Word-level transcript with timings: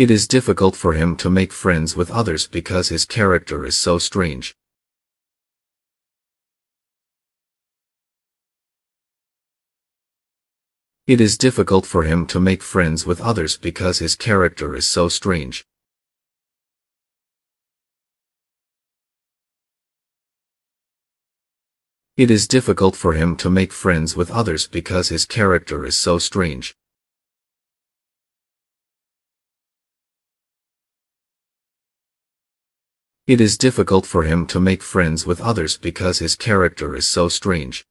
It 0.00 0.10
is 0.10 0.26
difficult 0.26 0.76
for 0.76 0.94
him 0.94 1.14
to 1.16 1.28
make 1.28 1.52
friends 1.52 1.94
with 1.94 2.10
others 2.10 2.46
because 2.46 2.88
his 2.88 3.04
character 3.04 3.66
is 3.66 3.76
so 3.76 3.98
strange. 3.98 4.56
It 11.06 11.20
is 11.20 11.36
difficult 11.36 11.84
for 11.84 12.04
him 12.04 12.24
to 12.28 12.40
make 12.40 12.62
friends 12.62 13.04
with 13.04 13.20
others 13.20 13.58
because 13.58 13.98
his 13.98 14.16
character 14.16 14.74
is 14.74 14.86
so 14.86 15.10
strange. 15.10 15.66
It 22.16 22.30
is 22.30 22.48
difficult 22.48 22.96
for 22.96 23.12
him 23.12 23.36
to 23.36 23.50
make 23.50 23.70
friends 23.70 24.16
with 24.16 24.30
others 24.30 24.66
because 24.66 25.10
his 25.10 25.26
character 25.26 25.84
is 25.84 25.94
so 25.94 26.18
strange. 26.18 26.74
It 33.26 33.40
is 33.40 33.58
difficult 33.58 34.06
for 34.06 34.24
him 34.24 34.46
to 34.46 34.60
make 34.60 34.82
friends 34.82 35.26
with 35.26 35.40
others 35.40 35.76
because 35.76 36.18
his 36.18 36.34
character 36.34 36.96
is 36.96 37.06
so 37.06 37.28
strange. 37.28 37.84